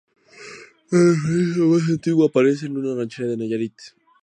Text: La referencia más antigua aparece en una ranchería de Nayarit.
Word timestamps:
La 0.89 0.97
referencia 0.99 1.61
más 1.63 1.87
antigua 1.87 2.25
aparece 2.25 2.65
en 2.65 2.75
una 2.75 2.95
ranchería 2.95 3.29
de 3.33 3.37
Nayarit. 3.37 3.77